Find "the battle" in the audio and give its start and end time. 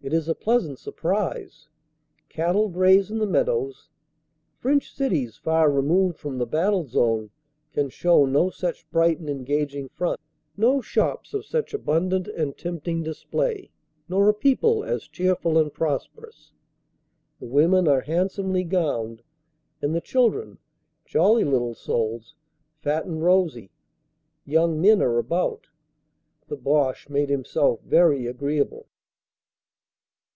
6.38-6.86